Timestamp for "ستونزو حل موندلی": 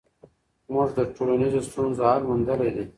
1.69-2.69